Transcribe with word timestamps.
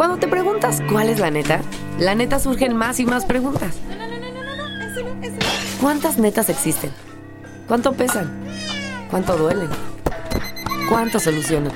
Cuando 0.00 0.16
te 0.16 0.28
preguntas 0.28 0.80
cuál 0.90 1.10
es 1.10 1.20
la 1.20 1.30
neta, 1.30 1.60
la 1.98 2.14
neta 2.14 2.38
surgen 2.38 2.74
más 2.74 2.98
y 3.00 3.04
más 3.04 3.26
preguntas. 3.26 3.74
¿Cuántas 5.78 6.16
netas 6.16 6.48
existen? 6.48 6.90
¿Cuánto 7.68 7.92
pesan? 7.92 8.30
¿Cuánto 9.10 9.36
duelen? 9.36 9.68
¿Cuánto 10.88 11.20
solucionan? 11.20 11.74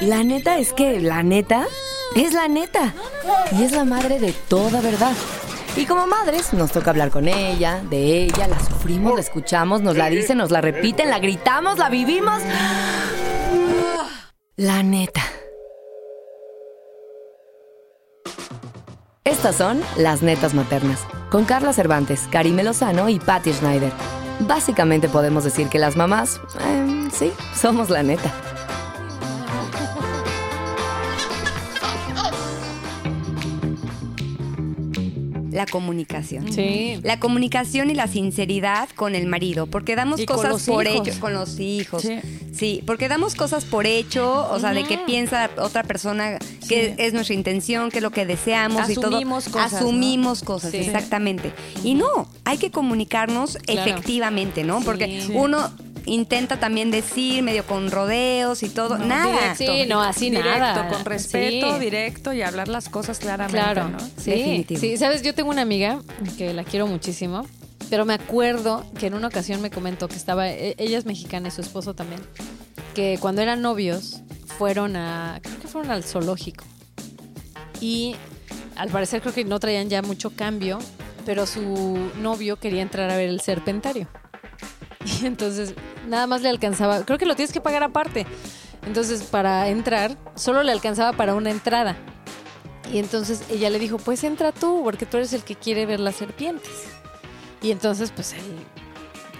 La 0.00 0.22
neta 0.22 0.58
es 0.58 0.72
que 0.72 1.00
la 1.00 1.24
neta 1.24 1.66
es 2.14 2.32
la 2.32 2.46
neta. 2.46 2.94
Y 3.50 3.64
es 3.64 3.72
la 3.72 3.84
madre 3.84 4.20
de 4.20 4.30
toda 4.30 4.80
verdad. 4.80 5.16
Y 5.76 5.84
como 5.86 6.06
madres 6.06 6.52
nos 6.52 6.70
toca 6.70 6.90
hablar 6.90 7.10
con 7.10 7.26
ella, 7.26 7.82
de 7.90 8.22
ella, 8.22 8.46
la 8.46 8.60
sufrimos, 8.60 9.16
la 9.16 9.20
escuchamos, 9.20 9.82
nos 9.82 9.96
la 9.96 10.08
dicen, 10.10 10.38
nos 10.38 10.52
la 10.52 10.60
repiten, 10.60 11.10
la 11.10 11.18
gritamos, 11.18 11.76
la 11.76 11.88
vivimos. 11.88 12.40
La 14.54 14.84
neta. 14.84 15.22
Estas 19.42 19.56
son 19.56 19.80
las 19.96 20.22
netas 20.22 20.54
maternas, 20.54 21.00
con 21.28 21.44
Carla 21.44 21.72
Cervantes, 21.72 22.28
Karime 22.30 22.62
Lozano 22.62 23.08
y 23.08 23.18
Patty 23.18 23.52
Schneider. 23.52 23.92
Básicamente 24.38 25.08
podemos 25.08 25.42
decir 25.42 25.66
que 25.68 25.80
las 25.80 25.96
mamás, 25.96 26.40
eh, 26.60 27.08
sí, 27.12 27.32
somos 27.52 27.90
la 27.90 28.04
neta. 28.04 28.32
La 35.64 35.70
comunicación. 35.70 36.52
Sí. 36.52 36.98
La 37.02 37.20
comunicación 37.20 37.90
y 37.90 37.94
la 37.94 38.06
sinceridad 38.08 38.88
con 38.96 39.14
el 39.14 39.26
marido, 39.26 39.66
porque 39.66 39.94
damos 39.96 40.20
Y 40.20 40.26
cosas 40.26 40.64
por 40.66 40.86
hijos. 40.86 41.06
hecho, 41.08 41.20
con 41.20 41.34
los 41.34 41.60
hijos. 41.60 42.02
Sí. 42.02 42.18
Sí. 42.52 42.82
porque 42.86 43.08
damos 43.08 43.34
cosas 43.34 43.64
por 43.64 43.86
hecho, 43.86 44.48
o 44.50 44.58
sea, 44.60 44.72
de 44.74 44.84
que 44.84 44.98
piensa 44.98 45.50
otra 45.58 45.82
persona 45.84 46.38
que 46.68 46.94
es 46.98 47.12
nuestra 47.14 47.34
intención, 47.34 47.90
que 47.90 47.98
es 47.98 48.02
lo 48.02 48.10
que 48.10 48.26
deseamos 48.26 48.90
y 48.90 48.94
todo. 48.94 49.06
Asumimos 49.06 49.48
cosas, 49.48 49.72
Asumimos 49.74 50.42
cosas, 50.42 50.74
exactamente. 50.74 51.52
Y 51.82 51.94
no, 51.94 52.28
hay 52.44 52.58
que 52.58 52.70
comunicarnos 52.70 53.56
Claro. 53.56 53.90
efectivamente, 53.90 54.64
¿no? 54.64 54.80
Porque 54.80 55.26
uno 55.34 55.70
intenta 56.06 56.58
también 56.58 56.90
decir 56.90 57.42
medio 57.42 57.64
con 57.66 57.90
rodeos 57.90 58.62
y 58.62 58.68
todo. 58.68 58.98
Nada. 58.98 59.26
directo. 59.54 59.56
Sí, 59.74 59.86
no, 59.88 60.02
así 60.02 60.30
directo, 60.30 60.58
nada. 60.58 60.88
con 60.88 61.04
respeto, 61.04 61.74
Sí. 61.74 61.80
directo 61.80 62.32
y 62.32 62.42
hablar 62.42 62.68
las 62.68 62.88
cosas 62.88 63.18
claramente, 63.18 63.58
Claro, 63.58 63.88
¿no? 63.88 63.98
sí, 64.16 64.30
Definitivo. 64.30 64.80
sí, 64.80 64.96
sabes, 64.96 65.22
yo 65.22 65.34
tengo 65.34 65.50
una 65.50 65.62
amiga 65.62 66.00
que 66.38 66.52
la 66.54 66.64
quiero 66.64 66.86
muchísimo, 66.86 67.46
pero 67.90 68.04
me 68.04 68.14
acuerdo 68.14 68.84
que 68.98 69.06
en 69.06 69.14
una 69.14 69.28
ocasión 69.28 69.60
me 69.60 69.70
comentó 69.70 70.08
que 70.08 70.16
estaba, 70.16 70.48
e- 70.50 70.74
ella 70.78 70.98
es 70.98 71.04
mexicana 71.06 71.48
y 71.48 71.50
su 71.50 71.60
esposo 71.60 71.94
también, 71.94 72.20
que 72.94 73.18
cuando 73.20 73.42
eran 73.42 73.62
novios 73.62 74.22
fueron 74.58 74.96
a, 74.96 75.38
creo 75.42 75.60
que 75.60 75.68
fueron 75.68 75.90
al 75.90 76.02
zoológico 76.04 76.64
y 77.80 78.16
al 78.76 78.88
parecer 78.90 79.20
creo 79.20 79.34
que 79.34 79.44
no 79.44 79.60
traían 79.60 79.88
ya 79.88 80.02
mucho 80.02 80.30
cambio, 80.30 80.78
pero 81.26 81.46
su 81.46 81.98
novio 82.20 82.56
quería 82.58 82.82
entrar 82.82 83.10
a 83.10 83.16
ver 83.16 83.28
el 83.28 83.40
serpentario. 83.40 84.08
Y 85.22 85.26
entonces 85.26 85.74
nada 86.06 86.26
más 86.26 86.42
le 86.42 86.48
alcanzaba, 86.48 87.04
creo 87.04 87.18
que 87.18 87.26
lo 87.26 87.36
tienes 87.36 87.52
que 87.52 87.60
pagar 87.60 87.82
aparte. 87.82 88.26
Entonces 88.86 89.22
para 89.22 89.68
entrar, 89.68 90.16
solo 90.34 90.62
le 90.62 90.72
alcanzaba 90.72 91.12
para 91.12 91.34
una 91.34 91.50
entrada. 91.50 91.96
Y 92.92 92.98
entonces 92.98 93.44
ella 93.50 93.70
le 93.70 93.78
dijo, 93.78 93.98
pues 93.98 94.24
entra 94.24 94.52
tú, 94.52 94.82
porque 94.84 95.06
tú 95.06 95.16
eres 95.16 95.32
el 95.32 95.44
que 95.44 95.54
quiere 95.54 95.86
ver 95.86 96.00
las 96.00 96.16
serpientes. 96.16 96.70
Y 97.62 97.70
entonces 97.70 98.10
pues 98.14 98.32
él, 98.32 98.40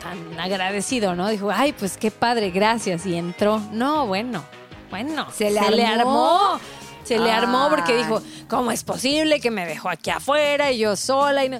tan 0.03 0.41
agradecido, 0.41 1.15
¿no? 1.15 1.29
Dijo, 1.29 1.51
ay, 1.51 1.73
pues 1.73 1.97
qué 1.97 2.11
padre, 2.11 2.51
gracias. 2.51 3.05
Y 3.07 3.17
entró. 3.17 3.61
No, 3.73 4.07
bueno, 4.07 4.45
bueno. 4.91 5.27
Se 5.33 5.51
le 5.51 5.59
armó. 5.85 6.61
Se 7.05 7.19
le 7.19 7.33
armó 7.33 7.69
porque 7.69 7.93
Ay. 7.93 7.99
dijo, 7.99 8.23
¿cómo 8.49 8.71
es 8.71 8.85
posible 8.85 9.41
que 9.41 9.51
me 9.51 9.67
dejó 9.67 9.89
aquí 9.89 10.11
afuera 10.11 10.71
y 10.71 10.79
yo 10.79 10.95
sola? 10.95 11.45
Y, 11.45 11.49
no? 11.49 11.59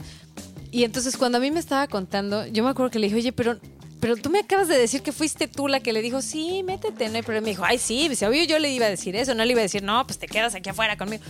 y 0.71 0.85
entonces 0.85 1.17
cuando 1.17 1.39
a 1.39 1.41
mí 1.41 1.51
me 1.51 1.59
estaba 1.59 1.89
contando, 1.89 2.47
yo 2.47 2.63
me 2.63 2.71
acuerdo 2.71 2.91
que 2.91 2.99
le 2.99 3.09
dije, 3.09 3.19
oye, 3.19 3.33
pero... 3.33 3.59
Pero 4.03 4.17
tú 4.17 4.31
me 4.31 4.41
acabas 4.41 4.67
de 4.67 4.77
decir 4.77 5.01
que 5.01 5.13
fuiste 5.13 5.47
tú 5.47 5.69
la 5.69 5.79
que 5.79 5.93
le 5.93 6.03
dijo, 6.03 6.23
sí, 6.23 6.65
métete, 6.65 7.09
no 7.09 7.15
hay 7.15 7.23
problema. 7.23 7.45
Me 7.45 7.51
dijo, 7.51 7.65
ay, 7.65 7.79
sí, 7.79 8.09
dice, 8.09 8.27
obvio 8.27 8.43
yo 8.43 8.59
le 8.59 8.69
iba 8.69 8.87
a 8.87 8.89
decir 8.91 9.15
eso, 9.15 9.33
no 9.33 9.45
le 9.45 9.53
iba 9.53 9.61
a 9.61 9.63
decir, 9.63 9.85
no, 9.85 10.05
pues 10.09 10.19
te 10.19 10.27
quedas 10.27 10.57
aquí 10.57 10.71
afuera 10.71 10.97
conmigo. 10.97 11.23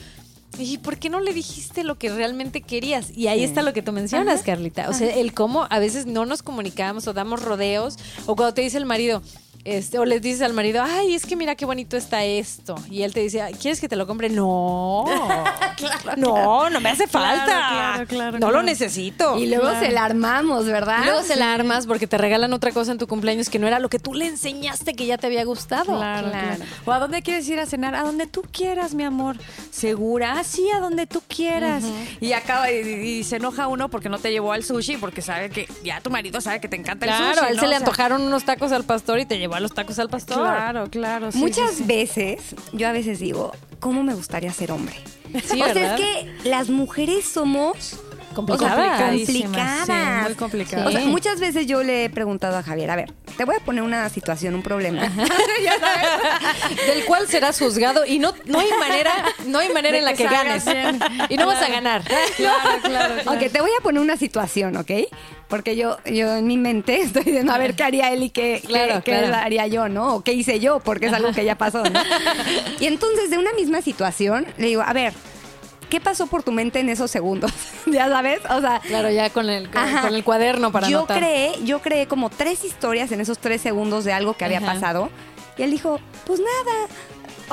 Y 0.58 0.78
¿por 0.78 0.96
qué 0.96 1.10
no 1.10 1.20
le 1.20 1.34
dijiste 1.34 1.84
lo 1.84 1.98
que 1.98 2.08
realmente 2.08 2.62
querías? 2.62 3.10
Y 3.14 3.28
ahí 3.28 3.44
está 3.44 3.60
lo 3.60 3.74
que 3.74 3.82
tú 3.82 3.92
mencionas, 3.92 4.42
Carlita. 4.42 4.88
O 4.88 4.94
sea, 4.94 5.14
el 5.14 5.34
cómo 5.34 5.66
a 5.68 5.78
veces 5.80 6.06
no 6.06 6.24
nos 6.24 6.42
comunicamos 6.42 7.06
o 7.06 7.12
damos 7.12 7.42
rodeos, 7.42 7.98
o 8.24 8.36
cuando 8.36 8.54
te 8.54 8.62
dice 8.62 8.78
el 8.78 8.86
marido, 8.86 9.22
este, 9.64 9.98
o 9.98 10.04
les 10.04 10.20
dices 10.20 10.42
al 10.42 10.52
marido, 10.54 10.82
ay, 10.84 11.14
es 11.14 11.24
que 11.26 11.36
mira 11.36 11.54
qué 11.54 11.64
bonito 11.64 11.96
está 11.96 12.24
esto. 12.24 12.74
Y 12.90 13.02
él 13.02 13.12
te 13.12 13.20
dice, 13.20 13.42
"Ay, 13.42 13.54
¿quieres 13.54 13.80
que 13.80 13.88
te 13.88 13.96
lo 13.96 14.06
compre? 14.06 14.28
No. 14.28 15.04
no, 16.16 16.70
no 16.70 16.80
me 16.80 16.90
hace 16.90 17.06
falta. 17.06 17.44
claro, 17.44 18.06
claro, 18.06 18.32
no 18.32 18.38
claro. 18.38 18.56
lo 18.56 18.62
necesito. 18.62 19.38
Y 19.38 19.46
luego 19.46 19.70
se 19.78 19.90
la 19.90 20.04
armamos, 20.04 20.66
¿verdad? 20.66 21.02
Y 21.02 21.04
luego 21.06 21.22
se 21.22 21.36
la 21.36 21.52
armas 21.54 21.86
porque 21.86 22.06
te 22.06 22.18
regalan 22.18 22.52
otra 22.52 22.72
cosa 22.72 22.92
en 22.92 22.98
tu 22.98 23.06
cumpleaños 23.06 23.48
que 23.50 23.58
no 23.58 23.66
era 23.66 23.78
lo 23.78 23.88
que 23.88 23.98
tú 23.98 24.14
le 24.14 24.26
enseñaste 24.26 24.94
que 24.94 25.06
ya 25.06 25.18
te 25.18 25.26
había 25.26 25.44
gustado. 25.44 25.84
Claro, 25.96 26.30
claro. 26.30 26.64
O 26.84 26.92
a 26.92 26.98
dónde 26.98 27.22
quieres 27.22 27.48
ir 27.48 27.58
a 27.60 27.66
cenar, 27.66 27.94
a 27.94 28.02
donde 28.02 28.26
tú 28.26 28.42
quieras, 28.50 28.94
mi 28.94 29.04
amor. 29.04 29.36
Segura, 29.70 30.34
Ah, 30.38 30.44
sí, 30.44 30.68
a 30.70 30.80
donde 30.80 31.06
tú 31.06 31.22
quieras. 31.28 31.84
Y 32.20 32.32
acaba 32.32 32.70
y, 32.70 32.78
y 32.78 33.24
se 33.24 33.36
enoja 33.36 33.66
uno 33.68 33.88
porque 33.90 34.08
no 34.08 34.18
te 34.18 34.30
llevó 34.30 34.52
al 34.52 34.64
sushi, 34.64 34.96
porque 34.96 35.22
sabe 35.22 35.50
que 35.50 35.68
ya 35.84 36.00
tu 36.00 36.10
marido 36.10 36.40
sabe 36.40 36.60
que 36.60 36.68
te 36.68 36.76
encanta 36.76 37.06
el 37.06 37.12
sushi. 37.12 37.22
Claro, 37.32 37.42
a 37.46 37.50
él 37.50 37.56
¿no? 37.56 37.62
se 37.62 37.68
le 37.68 37.76
O 37.76 37.78
sea, 37.78 37.86
antojaron 37.86 38.22
unos 38.22 38.44
tacos 38.44 38.72
al 38.72 38.84
pastor 38.84 39.20
y 39.20 39.26
te 39.26 39.38
llevó 39.38 39.51
a 39.54 39.60
los 39.60 39.72
tacos 39.72 39.98
al 39.98 40.08
pastor. 40.08 40.38
Claro, 40.38 40.88
claro. 40.90 41.32
sí, 41.32 41.38
Muchas 41.38 41.70
sí, 41.70 41.76
sí. 41.78 41.82
veces, 41.84 42.40
yo 42.72 42.88
a 42.88 42.92
veces 42.92 43.18
digo, 43.18 43.52
¿cómo 43.80 44.02
me 44.02 44.14
gustaría 44.14 44.52
ser 44.52 44.72
hombre? 44.72 44.96
Sí, 45.44 45.60
o 45.62 45.64
sea, 45.64 45.74
¿verdad? 45.74 45.98
es 45.98 46.00
que 46.00 46.48
las 46.48 46.68
mujeres 46.68 47.24
somos 47.30 47.96
Complicadas. 48.34 48.76
complicadas. 49.14 49.86
sí, 49.86 50.24
muy 50.26 50.34
complicadas. 50.36 50.86
O 50.86 50.90
sea, 50.90 51.00
Sí. 51.02 51.06
muchas 51.08 51.38
veces 51.38 51.66
yo 51.66 51.82
le 51.82 52.04
he 52.04 52.10
preguntado 52.10 52.56
a 52.56 52.62
Javier, 52.62 52.90
a 52.90 52.96
ver, 52.96 53.12
te 53.36 53.44
voy 53.44 53.56
a 53.56 53.60
poner 53.60 53.82
una 53.82 54.08
situación, 54.08 54.54
un 54.54 54.62
problema. 54.62 55.02
Del 56.86 57.04
cual 57.04 57.28
serás 57.28 57.58
juzgado 57.58 58.06
y 58.06 58.18
no, 58.18 58.32
no 58.46 58.58
hay 58.60 58.70
manera, 58.78 59.12
no 59.46 59.58
hay 59.58 59.68
manera 59.70 59.92
De 59.92 59.98
en 59.98 60.04
la 60.06 60.12
que 60.12 60.24
que 60.24 60.30
ganes. 60.30 60.64
bien. 60.64 60.98
Y 61.28 61.36
no 61.36 61.46
vas 61.46 61.62
a 61.62 61.68
ganar. 61.68 62.02
Claro, 62.36 62.58
claro, 62.82 63.14
claro. 63.24 63.32
Ok, 63.38 63.52
te 63.52 63.60
voy 63.60 63.70
a 63.78 63.82
poner 63.82 64.00
una 64.00 64.16
situación, 64.16 64.76
¿ok? 64.76 64.90
Porque 65.52 65.76
yo, 65.76 65.98
yo 66.06 66.34
en 66.36 66.46
mi 66.46 66.56
mente 66.56 66.98
estoy 67.02 67.24
diciendo, 67.24 67.52
a 67.52 67.58
ver 67.58 67.76
qué 67.76 67.82
haría 67.84 68.10
él 68.10 68.22
y 68.22 68.30
qué, 68.30 68.60
qué- 68.62 68.68
Claro, 68.68 69.02
qué 69.04 69.12
claro. 69.18 69.34
haría 69.34 69.66
yo, 69.66 69.86
¿no? 69.90 70.14
O 70.14 70.24
qué 70.24 70.32
hice 70.32 70.60
yo, 70.60 70.80
porque 70.80 71.08
es 71.08 71.12
algo 71.12 71.30
que 71.32 71.44
ya 71.44 71.58
pasó, 71.58 71.82
¿no? 71.84 72.00
Y 72.80 72.86
entonces, 72.86 73.28
de 73.28 73.36
una 73.36 73.52
misma 73.52 73.82
situación, 73.82 74.46
le 74.56 74.68
digo, 74.68 74.80
a 74.80 74.94
ver, 74.94 75.12
¿qué 75.90 76.00
pasó 76.00 76.26
por 76.26 76.42
tu 76.42 76.52
mente 76.52 76.80
en 76.80 76.88
esos 76.88 77.10
segundos? 77.10 77.52
ya 77.86 78.08
sabes, 78.08 78.40
o 78.48 78.62
sea... 78.62 78.80
Claro, 78.80 79.10
ya 79.10 79.28
con 79.28 79.50
el, 79.50 79.68
con, 79.70 80.14
el 80.14 80.24
cuaderno 80.24 80.72
para 80.72 80.88
yo 80.88 81.00
anotar. 81.00 81.18
creé, 81.18 81.52
yo 81.64 81.82
creé 81.82 82.06
como 82.06 82.30
tres 82.30 82.64
historias 82.64 83.12
en 83.12 83.20
esos 83.20 83.36
tres 83.36 83.60
segundos 83.60 84.04
de 84.06 84.14
algo 84.14 84.32
que 84.32 84.46
había 84.46 84.56
Ajá. 84.56 84.72
pasado. 84.72 85.10
Y 85.58 85.64
él 85.64 85.70
dijo, 85.70 86.00
pues 86.24 86.40
nada. 86.40 86.88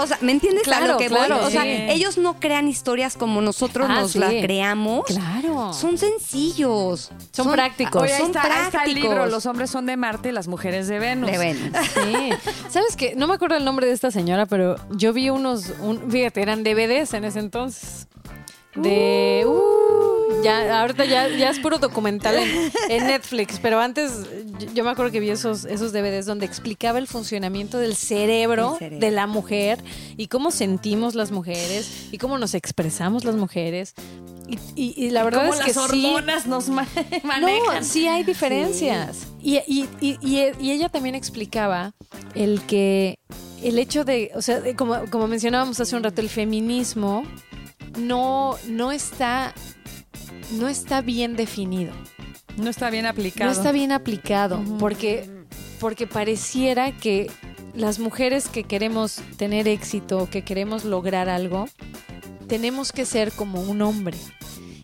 O 0.01 0.07
sea, 0.07 0.17
¿me 0.21 0.31
entiendes 0.31 0.63
a 0.63 0.65
Claro, 0.65 0.87
lo 0.93 0.97
que 0.97 1.07
claro, 1.07 1.37
voy? 1.37 1.45
O 1.45 1.49
sea, 1.49 1.63
sí. 1.63 1.69
ellos 1.89 2.17
no 2.17 2.39
crean 2.39 2.67
historias 2.67 3.15
como 3.17 3.41
nosotros 3.41 3.87
Ah, 3.89 4.01
nos 4.01 4.11
sí. 4.11 4.19
las 4.19 4.31
creamos. 4.33 5.05
Claro. 5.05 5.73
Son 5.73 5.97
sencillos. 5.97 7.11
Son 7.31 7.51
prácticos. 7.51 8.01
Oye, 8.01 8.13
ahí 8.13 8.19
son 8.19 8.27
está, 8.27 8.43
ahí 8.43 8.49
está 8.49 8.63
el 8.65 8.71
prácticos. 8.71 9.01
libro, 9.03 9.25
los 9.27 9.45
hombres 9.45 9.69
son 9.69 9.85
de 9.85 9.97
Marte 9.97 10.29
y 10.29 10.31
las 10.31 10.47
mujeres 10.47 10.87
de 10.87 10.99
Venus. 10.99 11.31
De 11.31 11.37
Venus. 11.37 11.71
Sí. 11.93 12.29
¿Sabes 12.69 12.95
qué? 12.95 13.13
No 13.15 13.27
me 13.27 13.33
acuerdo 13.35 13.55
el 13.57 13.65
nombre 13.65 13.87
de 13.87 13.93
esta 13.93 14.11
señora, 14.11 14.45
pero 14.45 14.75
yo 14.91 15.13
vi 15.13 15.29
unos, 15.29 15.73
un- 15.81 16.09
fíjate, 16.11 16.41
eran 16.41 16.63
DVDs 16.63 17.13
en 17.13 17.25
ese 17.25 17.39
entonces. 17.39 18.07
De. 18.75 19.43
uh, 19.47 19.78
ya, 20.43 20.81
ahorita 20.81 21.05
ya, 21.05 21.27
ya 21.27 21.49
es 21.49 21.59
puro 21.59 21.77
documental 21.79 22.35
en, 22.35 22.71
en 22.89 23.07
Netflix, 23.07 23.59
pero 23.61 23.79
antes 23.79 24.11
yo, 24.59 24.67
yo 24.73 24.83
me 24.83 24.89
acuerdo 24.91 25.11
que 25.11 25.19
vi 25.19 25.29
esos, 25.29 25.65
esos 25.65 25.91
DVDs 25.91 26.25
donde 26.25 26.45
explicaba 26.45 26.97
el 26.99 27.07
funcionamiento 27.07 27.77
del 27.77 27.95
cerebro, 27.95 28.73
El 28.73 28.79
cerebro. 28.79 28.99
de 29.05 29.11
la 29.11 29.27
mujer 29.27 29.83
y 30.17 30.27
cómo 30.27 30.51
sentimos 30.51 31.15
las 31.15 31.31
mujeres 31.31 32.07
y 32.11 32.17
cómo 32.17 32.37
nos 32.37 32.53
expresamos 32.53 33.25
las 33.25 33.35
mujeres. 33.35 33.93
Y, 34.47 34.57
y- 34.75 34.93
y 35.05 35.09
la 35.11 35.23
verdad 35.23 35.41
Cómo 35.41 35.53
es 35.53 35.59
que 35.59 35.73
las 35.73 35.91
sí. 35.91 36.05
hormonas 36.05 36.47
nos 36.47 36.69
ma- 36.69 36.87
manejan. 37.23 37.75
No, 37.81 37.83
sí 37.83 38.07
hay 38.07 38.23
diferencias. 38.23 39.27
Y, 39.41 39.57
y- 39.67 39.87
y- 40.01 40.17
y- 40.21 40.51
y 40.59 40.71
ella 40.71 40.89
también 40.89 41.13
explicaba 41.13 41.93
el 42.33 42.61
que 42.63 43.19
el 43.61 43.77
hecho 43.77 44.05
de, 44.05 44.31
o 44.33 44.41
sea, 44.41 44.59
de- 44.59 44.75
como, 44.75 45.05
como 45.11 45.27
mencionábamos 45.27 45.79
hace 45.79 45.95
un 45.95 46.03
rato, 46.03 46.21
el 46.21 46.29
feminismo 46.29 47.23
no, 47.99 48.55
no 48.67 48.91
está 48.91 49.53
no 50.51 50.67
está 50.67 51.01
bien 51.01 51.35
definido. 51.35 51.93
No 52.57 52.69
está 52.69 52.89
bien 52.89 53.05
aplicado. 53.05 53.49
No 53.49 53.55
está 53.55 53.71
bien 53.71 53.91
aplicado. 53.91 54.61
Porque, 54.79 55.29
porque 55.79 56.07
pareciera 56.07 56.91
que 56.91 57.31
las 57.73 57.99
mujeres 57.99 58.49
que 58.49 58.63
queremos 58.63 59.21
tener 59.37 59.67
éxito, 59.67 60.27
que 60.29 60.43
queremos 60.43 60.83
lograr 60.83 61.29
algo, 61.29 61.67
tenemos 62.47 62.91
que 62.91 63.05
ser 63.05 63.31
como 63.31 63.61
un 63.61 63.81
hombre. 63.81 64.17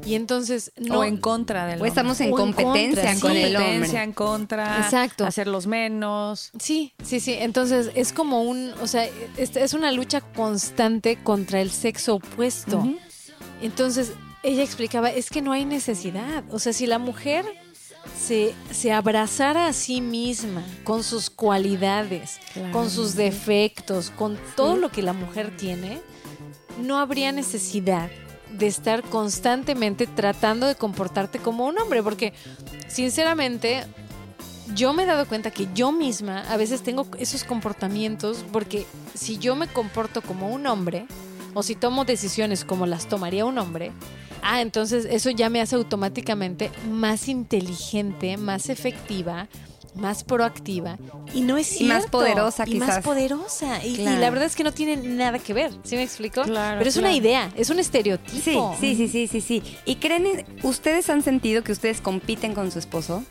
Y 0.06 0.14
entonces 0.14 0.72
no 0.78 1.00
o 1.00 1.04
en 1.04 1.18
contra 1.18 1.66
del 1.66 1.82
O 1.82 1.86
estamos 1.86 2.22
en 2.22 2.32
O 2.32 2.40
en 2.40 2.54
competencia 2.54 3.12
contra, 3.14 3.20
con 3.20 3.32
el 3.36 3.56
competencia 3.56 3.82
hombre. 3.82 4.04
en 4.04 4.12
contra. 4.14 4.78
Exacto. 4.78 5.26
Hacerlos 5.26 5.66
menos. 5.66 6.52
Sí, 6.60 6.94
sí, 7.04 7.20
sí. 7.20 7.34
Entonces 7.34 7.90
es 7.96 8.14
como 8.14 8.44
un, 8.44 8.72
o 8.82 8.88
sea, 8.88 9.10
es, 9.38 9.56
es 9.56 9.74
una 9.74 9.92
lucha 9.92 10.22
constante 10.22 11.18
contra 11.18 11.60
el 11.60 11.72
sexo 11.72 12.16
opuesto. 12.16 12.88
Entonces 13.64 14.12
ella 14.46 14.64
explicaba, 14.64 15.10
es 15.10 15.30
que 15.30 15.42
no 15.42 15.52
hay 15.52 15.66
necesidad. 15.66 16.44
O 16.52 16.60
sea, 16.60 16.72
si 16.72 16.86
la 16.86 17.00
mujer 17.00 17.46
se, 18.16 18.54
se 18.72 18.92
abrazara 18.92 19.68
a 19.68 19.74
sí 19.74 20.02
misma 20.02 20.64
con 20.84 21.04
sus 21.04 21.30
cualidades, 21.32 22.40
con 22.72 22.92
sus 22.92 23.16
defectos, 23.16 24.12
con 24.12 24.38
todo 24.56 24.76
lo 24.78 24.90
que 24.90 25.02
la 25.02 25.14
mujer 25.14 25.58
tiene, 25.58 26.00
no 26.80 27.00
habría 27.00 27.32
necesidad 27.32 28.10
de 28.52 28.68
estar 28.68 29.02
constantemente 29.04 30.06
tratando 30.06 30.68
de 30.68 30.76
comportarte 30.76 31.40
como 31.40 31.66
un 31.66 31.80
hombre, 31.80 32.04
porque 32.04 32.34
sinceramente 32.88 33.84
yo 34.76 34.94
me 34.94 35.04
he 35.04 35.06
dado 35.06 35.28
cuenta 35.28 35.50
que 35.52 35.68
yo 35.74 35.92
misma 35.92 36.42
a 36.52 36.58
veces 36.58 36.84
tengo 36.84 37.08
esos 37.20 37.44
comportamientos 37.44 38.46
porque 38.52 38.86
si 39.14 39.38
yo 39.38 39.56
me 39.56 39.68
comporto 39.68 40.22
como 40.22 40.50
un 40.50 40.66
hombre 40.68 41.08
o 41.54 41.64
si 41.64 41.76
tomo 41.76 42.06
decisiones 42.06 42.66
como 42.66 42.86
las 42.86 43.08
tomaría 43.08 43.46
un 43.46 43.58
hombre, 43.58 43.92
ah, 44.46 44.62
entonces 44.62 45.06
eso 45.10 45.30
ya 45.32 45.50
me 45.50 45.60
hace 45.60 45.76
automáticamente 45.76 46.72
más 46.90 47.28
inteligente, 47.28 48.38
más 48.38 48.70
efectiva, 48.70 49.48
más 49.96 50.24
proactiva 50.24 50.98
y 51.34 51.42
no 51.42 51.58
es 51.58 51.80
Y 51.80 51.86
más 51.86 52.08
poderosa, 52.08 52.66
y 52.68 52.76
más 52.76 52.90
quizás. 52.90 53.04
poderosa 53.04 53.84
y, 53.86 53.98
la 53.98 54.30
verdad 54.30 54.46
es 54.46 54.56
que 54.56 54.64
no 54.64 54.74
tiene 54.74 54.98
nada 54.98 55.40
que 55.40 55.54
ver, 55.54 55.72
¿sí 55.84 55.96
me 55.96 56.04
explico? 56.04 56.44
Claro, 56.44 56.78
Pero 56.78 56.90
es 56.90 56.98
una 56.98 57.14
idea, 57.14 57.52
es 57.56 57.70
un 57.70 57.80
estereotipo. 57.80 58.76
Sí, 58.80 58.96
sí, 58.96 59.08
sí, 59.08 59.08
sí, 59.08 59.28
sí, 59.28 59.42
sí. 59.42 59.78
¿Y 59.86 59.96
creen, 59.96 60.46
ustedes 60.64 61.10
han 61.10 61.22
sentido 61.22 61.64
que 61.64 61.72
ustedes 61.72 62.02
compiten 62.02 62.54
con 62.54 62.72
su 62.72 62.80
esposo? 62.80 63.24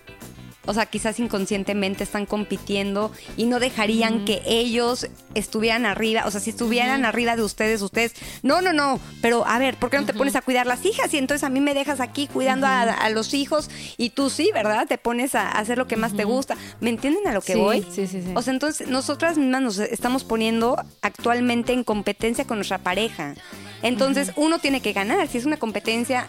O 0.66 0.74
sea, 0.74 0.86
quizás 0.86 1.18
inconscientemente 1.20 2.04
están 2.04 2.26
compitiendo 2.26 3.12
y 3.36 3.44
no 3.46 3.60
dejarían 3.60 4.24
que 4.24 4.42
ellos 4.46 5.06
estuvieran 5.34 5.86
arriba. 5.86 6.24
O 6.26 6.30
sea, 6.30 6.40
si 6.40 6.50
estuvieran 6.50 7.04
arriba 7.04 7.36
de 7.36 7.42
ustedes, 7.42 7.82
ustedes, 7.82 8.14
no, 8.42 8.62
no, 8.62 8.72
no. 8.72 9.00
Pero 9.20 9.46
a 9.46 9.58
ver, 9.58 9.76
¿por 9.76 9.90
qué 9.90 9.98
no 9.98 10.06
te 10.06 10.14
pones 10.14 10.36
a 10.36 10.42
cuidar 10.42 10.66
las 10.66 10.84
hijas? 10.84 11.12
Y 11.14 11.18
entonces 11.18 11.44
a 11.44 11.48
mí 11.50 11.60
me 11.60 11.74
dejas 11.74 12.00
aquí 12.00 12.26
cuidando 12.26 12.66
a, 12.66 12.82
a 12.82 13.10
los 13.10 13.34
hijos 13.34 13.68
y 13.96 14.10
tú 14.10 14.30
sí, 14.30 14.50
¿verdad? 14.54 14.86
Te 14.86 14.98
pones 14.98 15.34
a 15.34 15.50
hacer 15.50 15.78
lo 15.78 15.86
que 15.86 15.96
más 15.96 16.14
te 16.16 16.24
gusta. 16.24 16.56
¿Me 16.80 16.90
entienden 16.90 17.26
a 17.28 17.32
lo 17.32 17.40
que 17.42 17.54
Sí, 17.54 17.58
voy? 17.58 17.86
sí, 17.90 18.06
sí, 18.06 18.22
sí. 18.22 18.32
O 18.34 18.42
sea, 18.42 18.52
entonces 18.52 18.88
nosotras 18.88 19.36
mismas 19.38 19.62
nos 19.62 19.78
estamos 19.78 20.24
poniendo 20.24 20.76
actualmente 21.02 21.72
en 21.72 21.84
competencia 21.84 22.46
con 22.46 22.58
nuestra 22.58 22.78
pareja. 22.78 23.34
Entonces 23.82 24.32
uno 24.36 24.58
tiene 24.58 24.80
que 24.80 24.92
ganar. 24.92 25.28
Si 25.28 25.38
es 25.38 25.44
una 25.44 25.56
competencia, 25.58 26.26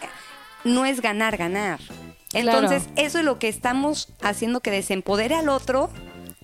no 0.63 0.85
es 0.85 1.01
ganar, 1.01 1.37
ganar. 1.37 1.79
Entonces 2.35 2.83
eso 2.95 3.19
es 3.19 3.25
lo 3.25 3.39
que 3.39 3.47
estamos 3.47 4.09
haciendo 4.21 4.59
que 4.59 4.71
desempodere 4.71 5.35
al 5.35 5.49
otro. 5.49 5.89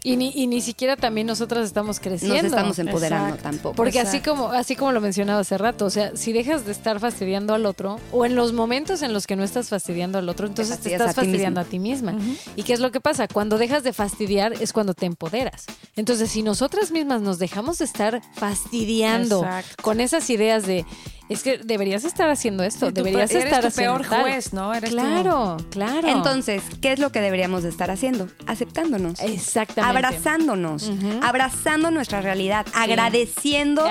Y 0.03 0.17
ni, 0.17 0.31
y 0.33 0.47
ni 0.47 0.61
siquiera 0.61 0.95
también 0.95 1.27
nosotras 1.27 1.63
estamos 1.63 1.99
creciendo. 1.99 2.37
Nos 2.37 2.45
estamos 2.45 2.79
empoderando 2.79 3.35
Exacto. 3.35 3.43
tampoco. 3.43 3.75
Porque 3.75 3.99
así 3.99 4.19
como, 4.19 4.47
así 4.47 4.75
como 4.75 4.93
lo 4.93 4.99
mencionaba 4.99 5.41
hace 5.41 5.59
rato, 5.59 5.85
o 5.85 5.91
sea, 5.91 6.15
si 6.15 6.33
dejas 6.33 6.65
de 6.65 6.71
estar 6.71 6.99
fastidiando 6.99 7.53
al 7.53 7.67
otro, 7.67 7.99
o 8.11 8.25
en 8.25 8.35
los 8.35 8.51
momentos 8.51 9.03
en 9.03 9.13
los 9.13 9.27
que 9.27 9.35
no 9.35 9.43
estás 9.43 9.69
fastidiando 9.69 10.17
al 10.17 10.27
otro, 10.27 10.47
entonces 10.47 10.79
te, 10.79 10.93
estás 10.93 11.09
a 11.09 11.21
ti 11.21 11.27
fastidiando 11.27 11.59
a 11.59 11.65
ti 11.65 11.77
misma. 11.77 12.15
¿Y 12.55 12.63
qué 12.63 12.73
es 12.73 12.79
lo 12.79 12.91
que 12.91 12.99
pasa? 12.99 13.27
Cuando 13.27 13.59
dejas 13.59 13.83
de 13.83 13.93
fastidiar 13.93 14.53
es 14.53 14.73
cuando 14.73 14.95
te 14.95 15.05
empoderas. 15.05 15.65
Entonces, 15.95 16.31
si 16.31 16.41
nosotras 16.41 16.89
mismas 16.89 17.21
nos 17.21 17.37
dejamos 17.37 17.77
de 17.77 17.85
estar 17.85 18.23
fastidiando 18.33 19.43
Exacto. 19.43 19.83
con 19.83 19.99
esas 19.99 20.27
ideas 20.31 20.65
de 20.65 20.83
es 21.33 21.43
que 21.43 21.57
deberías 21.57 22.03
estar 22.03 22.29
haciendo 22.29 22.63
esto, 22.63 22.87
Sí, 22.87 22.93
tu 22.93 23.03
deberías 23.03 23.29
pe- 23.31 23.37
eres 23.37 23.45
estar 23.45 23.61
tu 23.61 23.67
haciendo 23.67 23.93
peor 23.97 24.07
tal. 24.09 24.21
juez, 24.21 24.53
¿no? 24.53 24.73
Eres 24.73 24.89
tu- 24.89 24.95
claro, 24.95 25.57
claro. 25.69 26.07
Entonces, 26.07 26.63
¿qué 26.81 26.91
es 26.93 26.99
lo 26.99 27.11
que 27.11 27.21
deberíamos 27.21 27.63
de 27.63 27.69
estar 27.69 27.89
haciendo? 27.91 28.27
Aceptándonos. 28.47 29.19
exactamente. 29.21 29.97
Abrazándonos, 29.97 30.91
abrazando 31.21 31.91
nuestra 31.91 32.21
realidad, 32.21 32.65
agradeciendo 32.73 33.85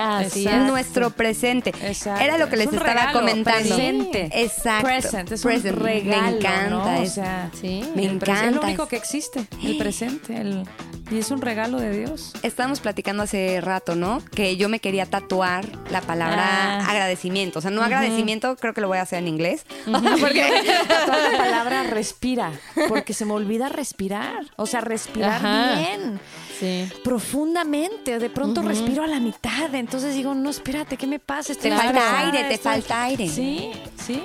nuestro 0.67 1.09
presente. 1.11 1.73
Exacto. 1.83 2.23
Era 2.23 2.37
lo 2.37 2.47
que 2.47 2.53
Es 2.55 2.59
les 2.59 2.67
un 2.69 2.75
estaba 2.75 2.93
regalo, 2.93 3.19
comentando. 3.19 3.75
presente. 3.75 4.29
Exacto. 4.33 4.85
Present, 4.87 5.31
es 5.31 5.45
un 5.45 5.51
Present. 5.51 5.77
regalo, 5.79 6.21
Me 6.31 6.37
encanta. 6.37 6.69
¿no? 6.69 6.83
O 6.83 7.01
eso. 7.01 7.15
sea, 7.15 7.49
Sí. 7.59 7.83
Me 7.95 8.05
encanta. 8.05 8.47
Es 8.49 8.55
lo 8.55 8.61
único 8.61 8.87
que 8.87 8.95
existe, 8.97 9.45
el 9.63 9.77
presente. 9.77 10.35
el- 10.39 10.63
y 11.11 11.19
es 11.19 11.29
un 11.29 11.41
regalo 11.41 11.79
de 11.79 11.91
Dios. 11.97 12.33
Estábamos 12.41 12.79
platicando 12.79 13.21
hace 13.23 13.59
rato, 13.61 13.95
¿no? 13.95 14.23
Que 14.33 14.57
yo 14.57 14.69
me 14.69 14.79
quería 14.79 15.05
tatuar 15.05 15.65
la 15.91 16.01
palabra 16.01 16.79
Ah. 16.79 16.89
agradecimiento. 16.89 17.59
O 17.59 17.61
sea, 17.61 17.69
no 17.71 17.83
agradecimiento, 17.83 18.55
creo 18.55 18.73
que 18.73 18.81
lo 18.81 18.87
voy 18.87 18.97
a 18.97 19.01
hacer 19.01 19.19
en 19.19 19.27
inglés. 19.27 19.65
Porque 20.19 20.43
Toda 21.05 21.29
la 21.31 21.37
palabra 21.37 21.83
respira, 21.83 22.51
porque 22.87 23.13
se 23.13 23.25
me 23.25 23.33
olvida 23.33 23.69
respirar. 23.69 24.45
O 24.55 24.65
sea, 24.65 24.81
respirar 24.81 25.45
Ajá. 25.45 25.75
bien. 25.75 26.19
Sí. 26.59 26.89
Profundamente, 27.03 28.19
de 28.19 28.29
pronto 28.29 28.61
respiro 28.61 29.03
a 29.03 29.07
la 29.07 29.19
mitad, 29.19 29.73
entonces 29.75 30.13
digo, 30.15 30.33
no, 30.35 30.49
espérate, 30.49 30.95
¿qué 30.95 31.07
me 31.07 31.19
pasa? 31.19 31.53
Te 31.55 31.71
falta 31.71 32.19
aire, 32.19 32.43
te 32.45 32.57
falta 32.57 33.03
aire. 33.03 33.27
Sí, 33.27 33.71
sí. 33.97 34.21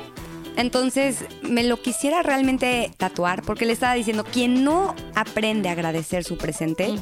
Entonces, 0.57 1.25
me 1.43 1.63
lo 1.65 1.81
quisiera 1.83 2.23
realmente 2.23 2.91
tatuar 2.97 3.43
porque 3.43 3.67
le 3.67 3.73
estaba 3.73 3.95
diciendo, 3.95 4.25
quien 4.25 4.65
no 4.65 4.95
aprende 5.15 5.69
a 5.69 5.73
agradecer 5.73 6.25
su 6.25 6.37
presente, 6.39 6.95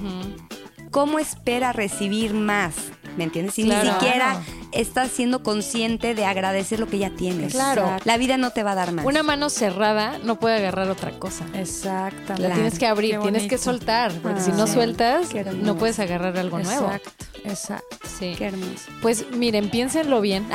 ¿cómo 0.91 1.19
espera 1.19 1.73
recibir 1.73 2.35
más? 2.35 2.75
¿Me 3.17 3.25
entiendes? 3.25 3.55
Si 3.55 3.63
Claro. 3.65 3.85
ni 3.85 3.93
siquiera 3.95 4.41
estás 4.75 5.11
siendo 5.11 5.43
consciente 5.43 6.15
de 6.15 6.25
agradecer 6.25 6.81
lo 6.81 6.87
que 6.89 6.99
ya 6.99 7.11
tienes. 7.11 7.53
Claro. 7.53 7.97
La 8.05 8.17
vida 8.17 8.37
no 8.37 8.51
te 8.51 8.63
va 8.63 8.73
a 8.73 8.75
dar 8.75 8.93
más. 8.93 9.05
Una 9.07 9.23
mano 9.23 9.49
cerrada 9.51 10.19
no 10.23 10.39
puede 10.39 10.57
agarrar 10.57 10.91
otra 10.91 11.13
cosa. 11.19 11.45
Exactamente. 11.55 12.49
La 12.49 12.55
tienes 12.55 12.79
que 12.79 12.87
abrir, 12.87 13.19
tienes 13.21 13.47
que 13.49 13.59
soltar, 13.59 14.13
porque 14.23 14.41
si 14.41 14.51
Ah, 14.51 14.55
no 14.57 14.67
sí. 14.67 14.75
sueltas, 14.75 15.29
no 15.55 15.77
puedes 15.77 15.99
agarrar 15.99 16.37
algo 16.39 16.59
nuevo. 16.59 16.87
Exacto, 16.87 17.25
exacto. 17.45 17.97
Sí. 18.19 18.35
Qué 18.37 18.47
hermoso. 18.47 18.91
Pues 19.01 19.31
miren, 19.31 19.71
piénsenlo 19.71 20.21
bien. 20.21 20.47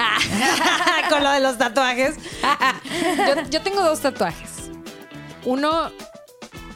Con 1.10 1.24
lo 1.24 1.32
de 1.32 1.40
los 1.40 1.58
tatuajes. 1.58 2.16
yo, 3.18 3.50
yo 3.50 3.62
tengo 3.62 3.82
dos 3.84 4.00
tatuajes. 4.00 4.50
Uno, 5.46 5.92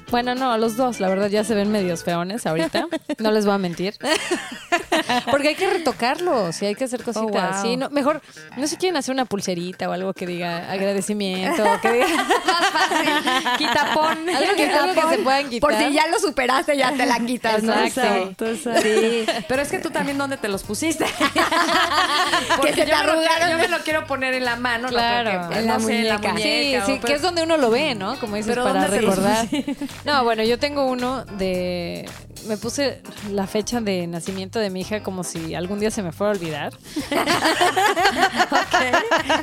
bueno, 0.09 0.35
no, 0.35 0.57
los 0.57 0.77
dos, 0.77 0.99
la 0.99 1.09
verdad 1.09 1.27
ya 1.29 1.43
se 1.43 1.53
ven 1.55 1.71
medios 1.71 2.03
feones 2.03 2.45
ahorita. 2.45 2.87
No 3.19 3.31
les 3.31 3.45
voy 3.45 3.55
a 3.55 3.57
mentir. 3.57 3.95
Porque 5.29 5.49
hay 5.49 5.55
que 5.55 5.69
retocarlos 5.69 6.61
y 6.61 6.65
hay 6.65 6.75
que 6.75 6.83
hacer 6.85 7.03
cositas. 7.03 7.23
Oh, 7.25 7.29
wow. 7.29 7.61
Sí, 7.61 7.77
no, 7.77 7.89
mejor, 7.89 8.21
no 8.57 8.67
sé, 8.67 8.77
quieren 8.77 8.97
hacer 8.97 9.13
una 9.13 9.25
pulserita 9.25 9.89
o 9.89 9.91
algo 9.93 10.13
que 10.13 10.25
diga 10.25 10.71
agradecimiento, 10.71 11.63
que 11.81 11.91
diga 11.91 12.07
quitapón. 13.57 14.29
Algo 14.29 14.55
que, 14.55 14.69
algo 14.69 14.93
que 14.93 15.15
se 15.15 15.21
puedan 15.23 15.49
quitar. 15.49 15.69
Por 15.69 15.79
si 15.79 15.93
ya 15.93 16.07
lo 16.07 16.19
superaste, 16.19 16.77
ya 16.77 16.91
te 16.93 17.05
la 17.05 17.19
quitas, 17.19 17.63
¿no? 17.63 17.73
Exacto. 17.83 18.45
Sí. 18.55 19.25
Pero 19.47 19.61
es 19.61 19.67
que 19.71 19.79
tú 19.79 19.89
también, 19.89 20.17
¿dónde 20.17 20.37
te 20.37 20.47
los 20.47 20.63
pusiste? 20.63 21.05
Que 22.61 22.73
se 22.73 22.85
te 22.85 22.91
yo 22.91 22.97
me 22.97 23.03
lo 23.03 23.03
quiero- 23.03 23.11
arrugaron. 23.11 23.49
Yo 23.51 23.57
me 23.57 23.67
lo 23.67 23.77
quiero 23.79 24.05
poner 24.07 24.33
en 24.33 24.45
la 24.45 24.55
mano, 24.55 24.83
¿no? 24.83 24.89
Claro. 24.89 25.41
Porque, 25.47 25.59
En 25.59 25.67
la 25.67 25.73
no 25.77 25.79
sé, 25.79 25.99
en 25.99 26.07
la 26.09 26.17
muñeca. 26.17 26.37
Sí, 26.85 26.93
sí, 26.93 26.99
que 26.99 27.13
es 27.13 27.21
donde 27.21 27.43
uno 27.43 27.57
lo 27.57 27.69
ve, 27.69 27.95
¿no? 27.95 28.19
Como 28.19 28.35
dices, 28.35 28.55
para 28.55 28.73
¿dónde 28.73 28.89
te 28.89 29.01
los 29.01 29.15
recordar. 29.17 29.47
No, 30.05 30.23
bueno, 30.23 30.43
yo 30.43 30.57
tengo 30.59 30.85
uno 30.85 31.25
de... 31.25 32.09
Me 32.47 32.57
puse 32.57 33.01
la 33.31 33.47
fecha 33.47 33.79
de 33.79 34.05
nacimiento 34.07 34.59
de 34.59 34.69
mi 34.69 34.81
hija 34.81 35.01
como 35.01 35.23
si 35.23 35.55
algún 35.55 35.79
día 35.79 35.91
se 35.91 36.03
me 36.03 36.11
fuera 36.11 36.31
a 36.33 36.35
olvidar. 36.35 36.73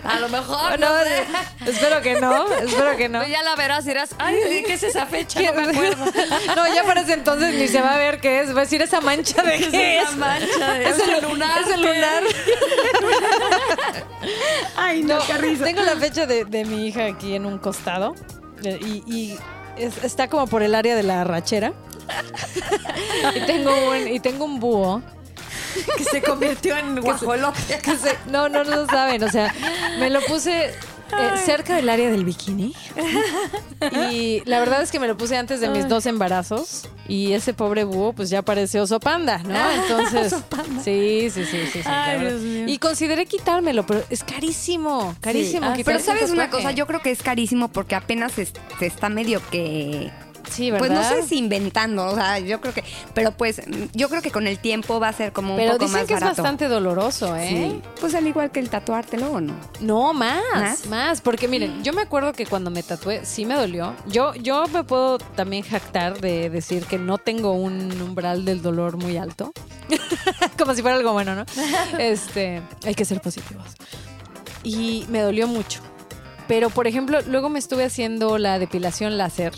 A 0.05 0.19
lo 0.21 0.29
mejor, 0.29 0.79
No, 0.79 0.89
no 0.89 1.03
sé. 1.05 1.25
espero 1.71 2.01
que 2.03 2.21
no, 2.21 2.53
espero 2.53 2.97
que 2.97 3.09
no. 3.09 3.21
Pues 3.21 3.31
ya 3.31 3.43
la 3.43 3.57
verás 3.57 3.85
y 3.85 3.89
dirás, 3.89 4.11
ay, 4.19 4.37
¿qué 4.67 4.75
es 4.75 4.83
esa 4.83 5.07
fecha? 5.07 5.41
No 5.41 5.53
me 5.55 5.63
acuerdo. 5.71 6.05
No, 6.57 6.75
ya 6.75 6.85
para 6.85 7.01
ese 7.03 7.15
entonces 7.15 7.55
ni 7.55 7.69
se 7.69 7.81
va 7.81 7.95
a 7.95 7.99
ver 7.99 8.21
qué 8.21 8.41
es. 8.41 8.55
Va 8.55 8.61
a 8.61 8.65
decir 8.65 8.83
esa 8.83 9.01
mancha 9.01 9.43
de 9.43 9.59
qué 9.71 9.99
es. 9.99 10.09
esa 10.09 10.17
mancha 10.17 10.73
de- 10.75 10.89
Es 10.89 10.99
el 10.99 11.23
lunar. 11.29 11.61
Es 11.63 11.69
el 11.69 11.81
lunar. 11.81 12.23
Ay, 14.77 15.03
no, 15.03 15.19
qué 15.27 15.35
risa. 15.39 15.65
Tengo 15.65 15.83
la 15.83 15.97
fecha 15.97 16.27
de, 16.27 16.45
de 16.45 16.65
mi 16.65 16.87
hija 16.87 17.07
aquí 17.07 17.35
en 17.35 17.47
un 17.47 17.59
costado. 17.59 18.15
eh, 18.65 18.79
Y, 18.83 19.03
y 19.07 19.39
es- 19.79 20.03
está 20.05 20.29
como 20.29 20.47
por 20.47 20.63
el 20.63 20.75
área 20.75 20.95
de 20.97 21.03
la 21.03 21.25
rachera. 21.25 21.73
Y 23.35 23.41
tengo 23.47 23.73
un, 23.91 24.09
y 24.09 24.21
tengo 24.21 24.45
un 24.45 24.61
búho. 24.61 25.03
Que 25.97 26.05
se 26.05 26.23
convirtió 26.23 26.77
en 26.77 27.01
guajolote. 27.01 27.79
que 27.83 27.97
se- 27.97 28.19
no, 28.27 28.49
no 28.49 28.65
lo 28.65 28.87
saben. 28.87 29.23
O 29.23 29.31
sea, 29.31 29.55
me 29.99 30.11
lo 30.11 30.21
puse 30.23 30.67
eh, 30.67 30.73
cerca 31.45 31.77
del 31.77 31.89
área 31.89 32.11
del 32.11 32.25
bikini. 32.25 32.75
y 34.11 34.43
la 34.47 34.59
verdad 34.61 34.83
es 34.83 34.91
que 34.91 34.99
me 35.01 35.07
lo 35.07 35.17
puse 35.17 35.37
antes 35.37 35.61
de 35.61 35.69
mis 35.69 35.89
dos 35.89 36.07
embarazos. 36.07 36.89
Y 37.09 37.33
ese 37.33 37.55
pobre 37.55 37.85
búho, 37.85 38.13
pues 38.13 38.31
ya 38.31 38.43
parece 38.43 38.81
oso 38.81 39.01
panda, 39.01 39.39
¿no? 39.39 39.71
Entonces. 39.83 40.35
Sí, 40.85 41.29
sí, 41.33 41.45
sí, 41.45 41.59
sí. 41.73 41.83
sí, 41.83 41.89
Ay. 41.89 42.21
Dios 42.21 42.41
mío. 42.41 42.65
Y 42.69 42.79
consideré 42.79 43.27
quitármelo, 43.27 43.85
pero 43.87 44.03
es 44.11 44.23
carísimo. 44.25 45.15
Carísimo. 45.21 45.67
Ah, 45.67 45.77
Pero 45.85 45.99
sabes 46.01 46.31
una 46.31 46.51
cosa, 46.51 46.71
yo 46.73 46.87
creo 46.87 47.01
que 47.01 47.11
es 47.11 47.23
carísimo 47.23 47.69
porque 47.69 47.95
apenas 47.95 48.33
se, 48.33 48.47
se 48.47 48.87
está 48.87 49.09
medio 49.09 49.41
que 49.51 50.11
Sí, 50.49 50.71
¿verdad? 50.71 50.87
Pues 50.87 50.99
no 50.99 51.03
sé 51.05 51.29
si 51.29 51.39
inventando, 51.39 52.07
o 52.07 52.15
sea, 52.15 52.39
yo 52.39 52.61
creo 52.61 52.73
que, 52.73 52.85
pero 53.15 53.33
pues 53.33 53.61
yo 53.95 54.09
creo 54.09 54.23
que 54.23 54.31
con 54.31 54.47
el 54.47 54.59
tiempo 54.59 55.01
va 55.01 55.09
a 55.09 55.13
ser 55.13 55.33
como 55.33 55.55
un 55.55 55.59
Pero 55.59 55.73
poco 55.73 55.85
dicen 55.85 56.01
más 56.01 56.09
que 56.09 56.15
es 56.15 56.21
bastante 56.21 56.69
doloroso, 56.69 57.37
¿eh? 57.37 57.49
Sí. 57.49 57.83
Pues 58.01 58.15
al 58.15 58.27
igual 58.27 58.51
que 58.51 58.61
el 58.61 58.71
tatuártelo 58.71 59.33
o 59.33 59.41
no. 59.41 59.55
No, 59.81 60.13
más, 60.13 60.43
más, 60.55 60.87
¿Más? 60.87 61.21
porque 61.21 61.49
miren, 61.49 61.83
yo 61.85 61.93
me 61.93 62.03
acuerdo 62.03 62.33
que 62.33 62.47
cuando 62.47 62.71
me 62.71 62.83
tatué 62.83 63.25
sí 63.25 63.45
me 63.45 63.55
dolió. 63.55 63.95
Yo 64.07 64.35
yo 64.35 64.67
me 64.69 64.85
puedo 64.85 65.19
también 65.19 65.63
jactar 65.63 66.21
de 66.21 66.51
decir 66.51 66.85
que 66.85 66.99
no 66.99 67.19
tengo 67.19 67.53
un 67.53 68.01
umbral 68.01 68.45
del 68.45 68.63
dolor 68.63 68.97
muy 68.97 69.17
alto. 69.17 69.53
Como 70.59 70.75
si 70.75 70.83
fuera 70.83 70.97
algo 70.97 71.13
bueno, 71.13 71.35
¿no? 71.35 71.45
Este, 71.99 72.63
hay 72.85 72.95
que 72.95 73.05
ser 73.05 73.21
positivos. 73.21 73.67
Y 74.63 75.07
me 75.09 75.21
dolió 75.21 75.47
mucho. 75.47 75.81
Pero 76.49 76.71
por 76.71 76.87
ejemplo, 76.87 77.21
luego 77.29 77.49
me 77.49 77.59
estuve 77.59 77.85
haciendo 77.85 78.39
la 78.39 78.59
depilación 78.59 79.17
láser. 79.17 79.53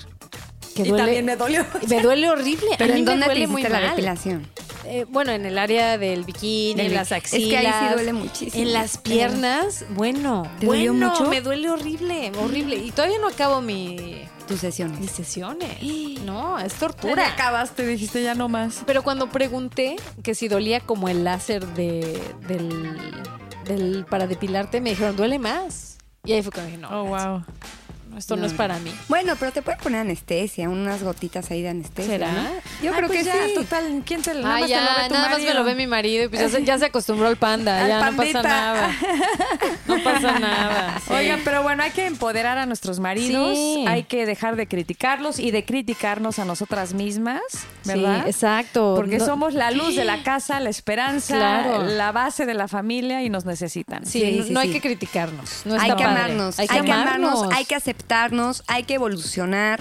Que 0.75 0.83
Y 0.89 0.93
también 0.93 1.25
me 1.25 1.37
dolió. 1.37 1.65
me 1.89 2.01
duele 2.01 2.29
horrible. 2.31 2.71
Pero 2.79 2.93
A 2.93 2.95
mí 2.95 3.01
¿en 3.01 3.05
me 3.05 3.11
dónde 3.11 3.27
te 3.27 3.31
duele 3.33 3.47
muy 3.47 3.61
hiciste 3.63 3.73
la 3.79 3.81
mal. 3.81 3.91
depilación? 3.91 4.47
Eh, 4.85 5.07
bueno, 5.09 5.31
en 5.33 5.47
el 5.47 5.59
área 5.59 5.97
del 5.99 6.25
bikini, 6.25 6.75
Del 6.75 6.87
en 6.87 6.95
las 6.95 7.13
es 7.13 7.19
axilas. 7.19 7.49
que 7.51 7.57
ahí 7.69 7.89
sí 7.89 7.95
duele 7.95 8.13
muchísimo. 8.13 8.63
En 8.63 8.73
las 8.73 8.99
piernas, 8.99 9.85
bueno. 9.91 10.43
¿Te 10.59 10.67
dolió 10.67 10.93
bueno, 10.93 11.11
mucho? 11.11 11.29
Me 11.29 11.41
duele 11.41 11.71
horrible, 11.71 12.33
horrible. 12.39 12.77
Y 12.77 12.91
todavía 12.91 13.19
no 13.21 13.29
acabo 13.29 13.61
mi, 13.61 14.23
Tus 14.49 14.51
mis 14.53 14.61
sesiones. 14.61 15.11
sesiones. 15.11 15.69
No, 16.25 16.59
es 16.59 16.75
tortura. 16.75 17.27
acabaste, 17.29 17.85
dijiste 17.87 18.23
ya 18.23 18.35
no 18.35 18.49
más. 18.49 18.83
Pero 18.87 19.03
cuando 19.03 19.29
pregunté 19.29 19.97
que 20.23 20.35
si 20.35 20.49
dolía 20.49 20.81
como 20.81 21.09
el 21.09 21.25
láser 21.25 21.67
de, 21.75 22.21
del, 22.49 22.97
del 23.65 24.05
para 24.09 24.27
depilarte, 24.27 24.81
me 24.81 24.91
dijeron, 24.91 25.17
duele 25.17 25.39
más. 25.39 25.99
Y 26.25 26.33
ahí 26.33 26.43
fue 26.43 26.53
cuando 26.53 26.71
dije, 26.71 26.81
no, 26.81 26.89
Oh, 26.91 27.05
wow. 27.07 27.45
Esto 28.19 28.37
no, 28.37 28.43
No, 28.43 28.47
es 28.49 28.55
para 28.55 28.79
mí. 28.79 28.93
Bueno, 29.09 29.35
pero 29.39 29.53
te 29.53 29.63
pueden 29.63 29.81
poner 29.81 30.01
anestesia, 30.01 30.69
unas 30.69 31.03
gotitas 31.03 31.51
ahí 31.51 31.63
de 31.63 31.69
anestesia. 31.71 32.13
¿Será? 32.13 32.33
¿no? 32.33 32.43
Yo 32.83 32.91
Ay, 32.93 32.97
creo 32.97 33.07
pues 33.09 33.19
que 33.21 33.25
ya, 33.25 33.33
sí. 33.47 33.55
total, 33.55 34.03
¿quién 34.05 34.23
te 34.23 34.35
lo 34.35 34.43
nada 34.43 34.57
Ah, 34.57 34.61
más 34.61 34.69
te 34.69 34.75
lo 34.77 34.81
ya, 34.83 35.03
ve 35.03 35.09
tu 35.09 35.15
nada 35.15 35.29
más 35.31 35.41
me 35.41 35.55
lo 35.55 35.65
ve 35.65 35.75
mi 35.75 35.87
marido 35.87 36.25
y 36.25 36.29
pues 36.29 36.41
ya 36.41 36.49
se, 36.49 36.65
ya 36.65 36.79
se 36.79 36.87
acostumbró 36.87 37.27
al 37.29 37.37
panda, 37.37 37.81
Al 37.83 37.89
ya 37.89 38.11
no 38.11 38.17
pasa 38.17 38.43
nada. 38.43 38.91
No 39.87 40.03
pasa 40.03 40.39
nada. 40.39 41.01
sí. 41.07 41.13
Oigan, 41.13 41.41
pero 41.45 41.63
bueno, 41.63 41.83
hay 41.83 41.91
que 41.91 42.07
empoderar 42.07 42.59
a 42.59 42.67
nuestros 42.67 43.01
maridos, 43.01 43.57
Sí. 43.57 43.85
hay 43.87 44.05
que 44.05 44.27
dejar 44.27 44.57
de 44.57 44.67
criticarlos 44.67 45.39
y 45.39 45.51
de 45.51 45.65
criticarnos 45.65 46.39
a 46.39 46.45
nosotras 46.45 46.95
mismas, 46.95 47.41
¿verdad? 47.85 48.23
Sí, 48.25 48.31
exacto. 48.31 48.95
Porque 48.97 49.19
No- 49.19 49.27
somos 49.27 49.55
la 49.55 49.71
luz 49.71 49.95
de 49.97 50.05
la 50.05 50.23
casa, 50.25 50.61
la 50.61 50.71
esperanza, 50.71 51.37
Claro. 51.37 51.83
la 51.85 52.13
base 52.13 52.47
de 52.47 52.55
la 52.55 52.69
familia 52.69 53.23
y 53.23 53.31
nos 53.31 53.45
necesitan. 53.45 54.05
Sí, 54.07 54.21
Sí, 54.21 54.37
no, 54.39 54.45
sí, 54.45 54.53
no 54.53 54.61
hay 54.61 54.71
que 54.71 54.81
criticarnos. 54.81 55.63
No 55.65 55.75
hay 55.81 55.95
que 55.95 56.05
amarnos, 56.05 56.59
hay 56.59 56.69
que 56.69 56.79
amarnos, 56.79 57.45
hay 57.53 57.65
que 57.65 57.75
aceptarnos, 57.75 58.02
hay 58.67 58.85
que 58.85 58.95
evolucionar. 58.95 59.81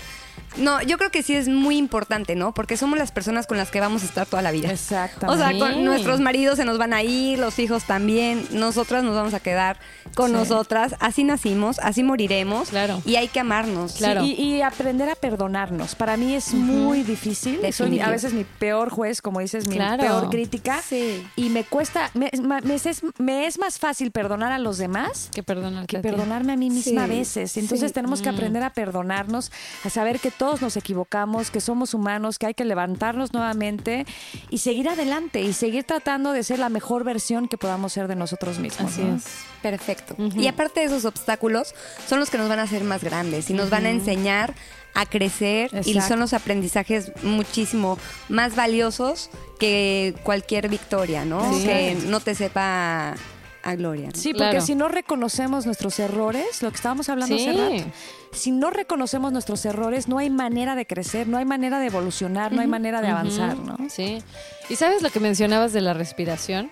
No, 0.58 0.82
yo 0.82 0.98
creo 0.98 1.12
que 1.12 1.24
sí 1.24 1.36
es 1.36 1.48
muy 1.48 1.78
importante, 1.78 2.36
¿no? 2.36 2.54
Porque 2.54 2.76
somos 2.78 2.98
las 3.00 3.12
personas 3.12 3.48
con 3.48 3.58
las 3.58 3.72
que 3.72 3.80
vamos 3.80 4.04
a 4.04 4.06
estar 4.06 4.28
toda 4.28 4.42
la 4.42 4.52
vida. 4.52 4.70
Exactamente. 4.72 5.28
O 5.28 5.38
sea, 5.50 5.58
con 5.58 5.84
nuestros 5.86 6.20
maridos 6.20 6.58
se 6.58 6.66
nos 6.66 6.78
van 6.78 6.94
a 6.94 7.04
ir, 7.04 7.40
los 7.40 7.58
hijos 7.60 7.86
también, 7.86 8.46
nosotras 8.52 9.04
nos 9.04 9.16
vamos 9.16 9.34
a 9.34 9.40
quedar 9.40 9.78
con 10.16 10.28
Sí. 10.32 10.34
nosotras, 10.34 10.96
así 11.00 11.24
nacimos, 11.24 11.80
así 11.80 12.04
moriremos 12.04 12.70
Claro. 12.70 13.02
y 13.06 13.16
hay 13.16 13.28
que 13.30 13.40
amarnos. 13.40 13.94
Sí, 13.94 14.00
Claro. 14.00 14.24
y, 14.24 14.32
y 14.34 14.62
aprender 14.62 15.10
a 15.10 15.16
perdonarnos. 15.16 15.96
Para 15.96 16.18
mí 16.18 16.36
es 16.36 16.54
muy 16.54 17.04
difícil. 17.04 17.60
Soy 17.74 18.00
a 18.02 18.10
veces 18.10 18.34
mi 18.34 18.44
peor 18.44 18.90
juez, 18.90 19.22
como 19.22 19.40
dices, 19.40 19.68
mi 19.68 19.76
Claro. 19.76 20.04
peor 20.04 20.30
crítica. 20.30 20.82
Sí. 20.86 21.26
Y 21.36 21.50
me 21.50 21.64
cuesta, 21.64 22.12
me, 22.14 22.30
me 22.64 22.76
es, 22.76 23.02
me 23.18 23.46
es 23.48 23.58
más 23.58 23.80
fácil 23.80 24.12
perdonar 24.12 24.52
a 24.52 24.60
los 24.60 24.78
demás 24.78 25.30
Que 25.34 25.44
que 25.88 26.00
perdonarme 26.00 26.54
a 26.54 26.58
mí 26.58 26.70
misma 26.70 26.92
Sí, 26.92 26.98
a 26.98 27.08
veces. 27.08 27.58
Entonces 27.58 27.90
sí. 27.90 27.94
tenemos 27.94 28.22
que 28.22 28.30
aprender 28.30 28.64
a 28.64 28.72
perdonarnos, 28.72 29.52
a 29.86 29.90
saber 29.90 30.20
que 30.20 30.32
todos 30.42 30.60
nos 30.60 30.76
equivocamos, 30.76 31.52
que 31.52 31.62
somos 31.62 31.94
humanos, 31.94 32.40
que 32.40 32.48
hay 32.48 32.56
que 32.56 32.66
levantarnos 32.66 33.32
nuevamente 33.32 34.08
y 34.50 34.58
seguir 34.58 34.90
adelante 34.90 35.40
y 35.42 35.54
seguir 35.54 35.84
tratando 35.84 36.32
de 36.32 36.42
ser 36.42 36.58
la 36.58 36.70
mejor 36.70 37.04
versión 37.04 37.48
que 37.48 37.60
podamos 37.60 37.94
ser 37.94 38.08
de 38.08 38.16
nosotros 38.16 38.58
mismos. 38.58 38.92
Así 38.92 39.04
¿no? 39.04 39.18
es. 39.18 39.26
Perfecto. 39.62 40.16
Y 40.18 40.48
aparte 40.48 40.80
de 40.80 40.88
esos 40.88 41.06
obstáculos, 41.06 41.76
son 42.08 42.20
los 42.20 42.32
que 42.32 42.40
nos 42.40 42.50
van 42.50 42.58
a 42.58 42.64
hacer 42.64 42.84
más 42.84 43.04
grandes 43.04 43.52
y 43.52 43.54
nos 43.54 43.70
van 43.70 43.86
a 43.86 43.92
enseñar 43.92 44.56
a 44.96 45.06
crecer 45.06 45.70
y 45.86 46.02
son 46.02 46.20
los 46.20 46.34
aprendizajes 46.34 47.12
muchísimo 47.22 48.00
más 48.28 48.56
valiosos 48.56 49.30
que 49.60 50.16
cualquier 50.24 50.70
victoria, 50.70 51.24
¿no? 51.24 51.54
Sí. 51.54 51.66
Que 51.66 51.98
no 52.08 52.20
te 52.20 52.34
sepa 52.34 53.14
a 53.64 53.76
gloria. 53.76 54.08
¿no? 54.08 54.16
Sí, 54.16 54.34
porque 54.34 54.50
Claro. 54.52 54.66
si 54.66 54.76
no 54.76 54.88
reconocemos 54.88 55.66
nuestros 55.66 56.00
errores, 56.00 56.62
lo 56.62 56.70
que 56.70 56.76
estábamos 56.76 57.10
hablando 57.10 57.38
Sí. 57.38 57.48
hace 57.48 57.58
rato, 57.80 57.92
si 58.32 58.52
no 58.52 58.70
reconocemos 58.72 59.32
nuestros 59.32 59.64
errores, 59.66 60.08
no 60.08 60.18
hay 60.18 60.30
manera 60.30 60.76
de 60.76 60.86
crecer, 60.88 61.28
no 61.28 61.38
hay 61.38 61.46
manera 61.46 61.80
de 61.80 61.88
evolucionar, 61.88 62.52
no 62.54 62.62
hay 62.62 62.68
manera 62.68 63.02
de 63.02 63.08
avanzar, 63.10 63.58
¿no? 63.58 63.78
Sí. 63.90 64.22
¿Y 64.70 64.76
sabes 64.76 65.02
lo 65.02 65.10
que 65.10 65.20
mencionabas 65.20 65.74
de 65.74 65.82
la 65.82 65.94
respiración? 65.94 66.72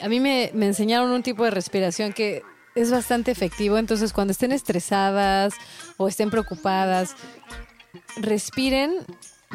A 0.00 0.08
mí 0.08 0.20
me, 0.20 0.50
me 0.54 0.66
enseñaron 0.66 1.10
un 1.10 1.22
tipo 1.22 1.44
de 1.44 1.50
respiración 1.50 2.12
que 2.12 2.42
es 2.74 2.90
bastante 2.90 3.30
efectivo. 3.30 3.76
Entonces, 3.78 4.12
cuando 4.12 4.32
estén 4.32 4.50
estresadas 4.52 5.54
o 5.98 6.08
estén 6.08 6.30
preocupadas, 6.30 7.14
respiren 8.16 8.94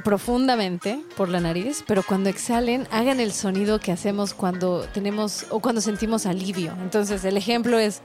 profundamente 0.03 0.99
por 1.15 1.29
la 1.29 1.39
nariz, 1.39 1.83
pero 1.87 2.03
cuando 2.03 2.29
exhalen, 2.29 2.87
hagan 2.91 3.19
el 3.19 3.31
sonido 3.31 3.79
que 3.79 3.91
hacemos 3.91 4.33
cuando 4.33 4.81
tenemos 4.93 5.45
o 5.49 5.59
cuando 5.59 5.81
sentimos 5.81 6.25
alivio. 6.25 6.73
Entonces, 6.81 7.23
el 7.25 7.37
ejemplo 7.37 7.77
es... 7.77 8.01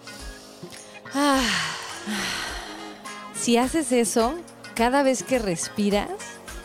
"Ah". 1.14 1.40
si 3.34 3.56
haces 3.56 3.92
eso, 3.92 4.34
cada 4.75 5.02
vez 5.02 5.22
que 5.22 5.38
respiras, 5.38 6.08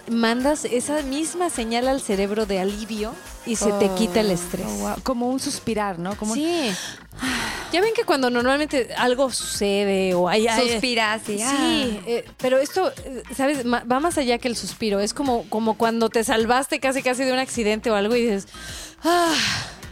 mandas 0.09 0.65
esa 0.65 1.01
misma 1.01 1.49
señal 1.49 1.87
al 1.87 2.01
cerebro 2.01 2.45
de 2.45 2.59
alivio 2.59 3.13
y 3.47 3.55
se 3.55 3.71
te 3.73 3.89
quita 3.95 4.19
el 4.19 4.31
estrés. 4.31 4.65
Oh, 4.67 4.77
wow. 4.79 4.95
Como 5.03 5.29
un 5.29 5.39
suspirar, 5.39 5.97
¿no? 5.99 6.15
Como 6.17 6.33
un- 6.33 6.37
Sí. 6.37 6.71
Ya 7.71 7.81
ven 7.81 7.93
que 7.95 8.03
cuando 8.05 8.29
normalmente 8.29 8.93
algo 8.97 9.29
sucede 9.31 10.13
o 10.13 10.29
hay... 10.29 10.47
hay- 10.47 10.69
Suspiras 10.71 11.21
y 11.27 11.37
Sí, 11.39 11.43
ah. 11.43 12.03
eh, 12.07 12.25
pero 12.37 12.59
esto, 12.59 12.91
eh, 13.05 13.23
¿sabes? 13.35 13.65
Va 13.65 13.99
más 13.99 14.17
allá 14.17 14.37
que 14.37 14.47
el 14.47 14.55
suspiro. 14.55 14.99
Es 14.99 15.13
como, 15.13 15.43
como 15.49 15.75
cuando 15.77 16.09
te 16.09 16.23
salvaste 16.23 16.79
casi 16.79 17.01
casi 17.01 17.23
de 17.25 17.33
un 17.33 17.39
accidente 17.39 17.89
o 17.91 17.95
algo 17.95 18.15
y 18.15 18.21
dices, 18.21 18.47
ah, 19.03 19.33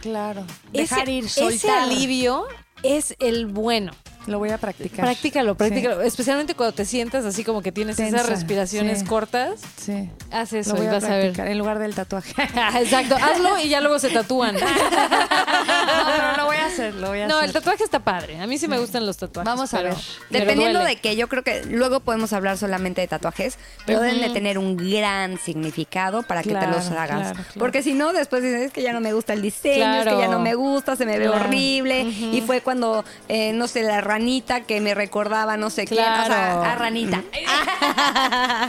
Claro. 0.00 0.44
ese, 0.72 0.82
Dejar 0.94 1.08
ir, 1.08 1.24
ese 1.24 1.40
soltar. 1.40 1.82
alivio 1.82 2.44
es 2.82 3.14
el 3.18 3.46
bueno. 3.46 3.92
Lo 4.26 4.38
voy 4.38 4.50
a 4.50 4.58
practicar. 4.58 5.04
Practícalo, 5.04 5.54
practícalo. 5.54 6.02
Especialmente 6.02 6.54
cuando 6.54 6.74
te 6.74 6.84
sientas 6.84 7.24
así 7.24 7.44
como 7.44 7.62
que 7.62 7.72
tienes 7.72 7.96
Tensa, 7.96 8.16
esas 8.18 8.28
respiraciones 8.28 9.00
sí. 9.00 9.04
cortas. 9.06 9.60
Sí. 9.76 10.10
Haz 10.32 10.52
eso 10.52 10.70
Lo 10.70 10.76
voy 10.76 10.86
y 10.86 10.88
a 10.88 10.92
vas 10.92 11.04
a 11.04 11.08
ver. 11.10 11.20
practicar 11.22 11.48
en 11.48 11.58
lugar 11.58 11.78
del 11.78 11.94
tatuaje. 11.94 12.34
Ah, 12.56 12.80
Exacto, 12.80 13.16
hazlo 13.16 13.58
y 13.60 13.68
ya 13.68 13.80
luego 13.80 13.98
se 13.98 14.10
tatúan. 14.10 14.54
no, 14.56 14.60
pero 14.60 16.36
lo 16.36 16.46
voy 16.46 16.56
a 16.56 16.66
hacer, 16.66 16.94
lo 16.94 17.08
voy 17.08 17.20
a 17.20 17.26
No, 17.28 17.36
hacer. 17.36 17.46
el 17.48 17.52
tatuaje 17.52 17.84
está 17.84 18.00
padre. 18.00 18.40
A 18.40 18.46
mí 18.46 18.58
sí 18.58 18.68
me 18.68 18.78
gustan 18.78 19.06
los 19.06 19.16
tatuajes. 19.16 19.46
Vamos 19.52 19.72
a 19.74 19.82
ver. 19.82 19.94
pero 20.30 20.44
Dependiendo 20.44 20.80
de 20.84 20.96
que 20.96 21.16
yo 21.16 21.28
creo 21.28 21.42
que 21.42 21.64
luego 21.66 22.00
podemos 22.00 22.32
hablar 22.32 22.58
solamente 22.58 23.00
de 23.00 23.08
tatuajes, 23.08 23.58
pero 23.84 24.00
deben 24.00 24.20
de 24.20 24.30
tener 24.30 24.58
un 24.58 24.76
gran 24.76 25.38
significado 25.38 26.22
para 26.22 26.42
que 26.42 26.54
te 26.54 26.66
los 26.66 26.90
hagas. 26.90 27.06
claro, 27.08 27.32
claro. 27.34 27.44
Porque 27.58 27.82
si 27.82 27.94
no, 27.94 28.12
después 28.12 28.42
dices, 28.42 28.62
es 28.62 28.72
que 28.72 28.82
ya 28.82 28.92
no 28.92 29.00
me 29.00 29.12
gusta 29.12 29.32
el 29.32 29.42
diseño, 29.42 29.94
es 30.00 30.04
que 30.06 30.18
ya 30.18 30.28
no 30.28 30.40
me 30.40 30.54
gusta, 30.54 30.96
se 30.96 31.06
me 31.06 31.18
ve 31.18 31.26
Claro. 31.26 31.44
horrible. 31.44 32.02
Y 32.02 32.42
fue 32.46 32.60
cuando, 32.60 33.04
eh, 33.28 33.52
no 33.52 33.66
sé, 33.68 33.82
la 33.82 34.00
ranita 34.16 34.62
que 34.62 34.80
me 34.80 34.94
recordaba 34.94 35.56
no 35.58 35.68
sé 35.68 35.84
quién, 35.84 36.00
o 36.00 36.04
Claro. 36.04 36.26
sea, 36.34 36.72
a 36.72 36.74
ranita. 36.76 37.22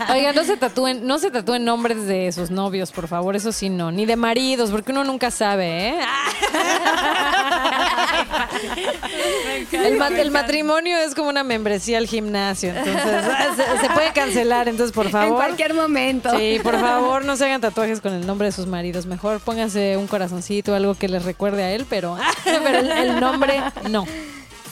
Oiga, 0.13 0.33
no 0.33 0.43
se 0.43 0.57
tatúen, 0.57 1.07
no 1.07 1.19
se 1.19 1.31
tatúen 1.31 1.63
nombres 1.63 2.05
de 2.05 2.31
sus 2.33 2.51
novios, 2.51 2.91
por 2.91 3.07
favor, 3.07 3.35
eso 3.37 3.51
sí 3.53 3.69
no, 3.69 3.89
ni 3.91 4.05
de 4.05 4.17
maridos, 4.17 4.71
porque 4.71 4.91
uno 4.91 5.03
nunca 5.05 5.31
sabe, 5.31 5.89
¿eh? 5.89 5.99
el, 9.71 9.97
ma- 9.97 10.07
el 10.09 10.31
matrimonio 10.31 10.97
es 10.97 11.15
como 11.15 11.29
una 11.29 11.43
membresía 11.43 11.97
al 11.97 12.07
gimnasio, 12.07 12.69
entonces 12.75 13.23
se, 13.55 13.77
se 13.87 13.89
puede 13.93 14.11
cancelar, 14.11 14.67
entonces 14.67 14.93
por 14.93 15.05
En 15.05 15.11
favor. 15.11 15.35
cualquier 15.37 15.73
momento. 15.73 16.29
Sí, 16.37 16.59
por 16.63 16.79
favor, 16.79 17.23
no 17.25 17.35
se 17.37 17.45
hagan 17.45 17.61
tatuajes 17.61 18.01
con 18.01 18.13
el 18.13 18.25
nombre 18.27 18.47
de 18.47 18.51
sus 18.51 18.67
maridos. 18.67 19.05
Mejor 19.05 19.39
pónganse 19.39 19.95
un 19.97 20.07
corazoncito, 20.07 20.75
algo 20.75 20.95
que 20.95 21.07
les 21.07 21.23
recuerde 21.23 21.63
a 21.63 21.71
él, 21.71 21.85
pero, 21.89 22.17
pero 22.43 22.79
el, 22.79 22.91
el 22.91 23.19
nombre 23.19 23.61
no. 23.89 24.05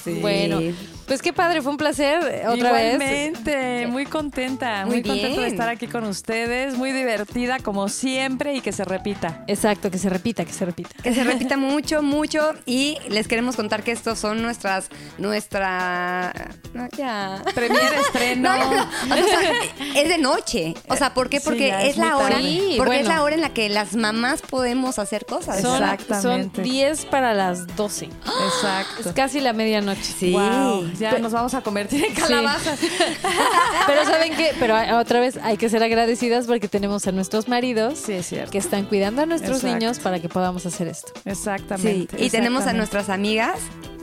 Bueno, 0.05 0.59
Pues 1.07 1.21
qué 1.21 1.33
padre, 1.33 1.61
fue 1.61 1.71
un 1.71 1.77
placer 1.77 2.23
eh, 2.23 2.47
otra 2.47 2.71
vez. 2.71 2.95
Igualmente, 2.95 3.87
muy 3.87 4.05
contenta, 4.05 4.85
muy, 4.85 4.95
Muy 4.95 5.03
contenta 5.03 5.41
de 5.41 5.47
estar 5.47 5.69
aquí 5.69 5.87
con 5.87 6.03
ustedes, 6.05 6.75
muy 6.75 6.91
divertida 6.91 7.59
como 7.59 7.89
siempre 7.89 8.55
y 8.55 8.61
que 8.61 8.71
se 8.71 8.85
repita. 8.85 9.43
Exacto, 9.47 9.91
que 9.91 9.97
se 9.97 10.09
repita, 10.09 10.45
que 10.45 10.53
se 10.53 10.65
repita. 10.65 10.89
Que 11.03 11.13
se 11.13 11.23
repita 11.23 11.57
mucho, 11.57 12.01
mucho. 12.01 12.53
Y 12.65 12.97
les 13.09 13.27
queremos 13.27 13.55
contar 13.55 13.83
que 13.83 13.91
estos 13.91 14.17
son 14.17 14.41
nuestras. 14.41 14.89
Nuestra. 15.17 16.33
no, 16.73 16.87
ya. 16.97 17.43
Premier 17.53 17.93
estreno. 18.07 18.55
No, 18.55 18.65
no, 18.65 18.85
no. 19.07 19.15
O 19.15 19.27
sea, 19.27 19.51
es 19.95 20.09
de 20.09 20.17
noche. 20.17 20.73
O 20.87 20.95
sea, 20.95 21.13
¿por 21.13 21.29
qué? 21.29 21.39
Porque 21.39 21.87
es 21.87 21.97
la 21.97 22.17
hora. 22.17 22.39
Porque 22.77 23.01
es 23.01 23.07
la 23.07 23.21
hora 23.21 23.35
en 23.35 23.41
la 23.41 23.53
que 23.53 23.69
las 23.69 23.95
mamás 23.95 24.41
podemos 24.41 24.99
hacer 24.99 25.25
cosas. 25.25 25.61
Son, 25.61 25.83
Exactamente. 25.83 26.55
son 26.55 26.63
10 26.63 27.05
para 27.05 27.33
las 27.33 27.67
12. 27.75 28.05
Exacto. 28.05 29.09
Es 29.09 29.15
casi 29.15 29.39
la 29.39 29.53
medianoche. 29.53 30.03
Sí. 30.03 30.31
Wow, 30.31 30.89
ya 30.99 31.17
nos 31.19 31.31
vamos 31.31 31.53
a 31.53 31.61
convertir 31.61 32.03
en 32.05 32.13
calabazas. 32.13 32.79
Pero 33.87 34.03
¿saben 34.05 34.35
qué? 34.35 34.51
Pero 34.59 34.75
otra 34.97 35.19
vez 35.19 35.37
hay 35.43 35.57
que 35.57 35.69
ser 35.69 35.83
agradecidas 35.83 36.45
porque 36.47 36.67
tenemos 36.67 37.05
a 37.07 37.11
nuestros 37.11 37.47
maridos 37.47 37.99
Sí, 37.99 38.13
es 38.13 38.25
cierto. 38.27 38.51
que 38.51 38.57
están 38.57 38.85
cuidando 38.85 39.21
a 39.21 39.25
nuestros 39.25 39.57
Exacto. 39.57 39.77
niños 39.77 39.99
para 39.99 40.19
que 40.19 40.29
podamos 40.29 40.65
hacer 40.65 40.87
esto. 40.87 41.11
Sí. 41.15 41.29
Exactamente. 41.29 42.23
Y 42.23 42.29
tenemos 42.29 42.65
a 42.65 42.73
nuestras 42.73 43.09
amigas 43.09 43.59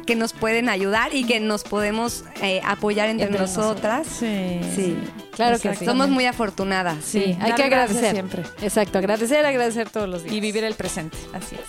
que 0.06 0.16
nos 0.16 0.32
pueden 0.32 0.68
ayudar 0.68 1.14
y 1.14 1.25
que 1.25 1.38
nos 1.38 1.62
podemos 1.62 2.25
eh, 2.42 2.61
apoyar 2.64 3.08
entre, 3.08 3.26
Entre 3.26 3.40
nosotras. 3.40 4.06
Sí. 4.06 4.61
Sí. 4.75 4.99
Claro 5.32 5.58
que 5.61 5.75
sí. 5.76 5.84
Somos 5.84 6.08
muy 6.08 6.26
afortunadas. 6.26 6.96
Sí, 7.04 7.22
Sí, 7.22 7.37
hay 7.40 7.50
dar 7.50 7.54
que 7.54 7.62
agradecer. 7.62 8.11
siempre. 8.12 8.42
Exacto, 8.62 8.99
agradecer, 8.99 9.46
agradecer 9.46 9.88
todos 9.90 10.08
los 10.08 10.25
días. 10.25 10.34
Y 10.34 10.40
vivir 10.40 10.64
el 10.64 10.75
presente. 10.75 11.16
Así 11.32 11.54
es. 11.54 11.62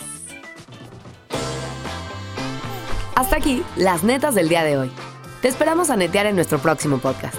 Hasta 3.15 3.36
aquí, 3.36 3.62
las 3.75 4.03
netas 4.03 4.34
del 4.34 4.50
día 4.50 4.63
de 4.63 4.77
hoy. 4.77 4.92
Te 5.44 5.50
esperamos 5.50 5.90
a 5.90 5.98
netear 5.98 6.26
en 6.26 6.36
nuestro 6.36 6.58
próximo 6.60 7.00
podcast. 7.00 7.36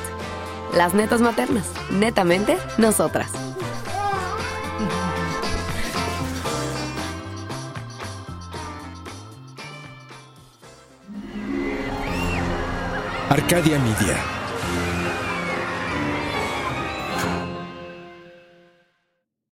Las 0.77 0.93
netas 0.93 1.23
maternas, 1.23 1.65
netamente 1.91 2.59
nosotras. 2.77 3.33
Arcadia 13.31 13.79
Media. 13.79 14.44